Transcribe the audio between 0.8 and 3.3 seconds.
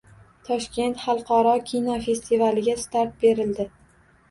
xalqaro kinofestivaliga start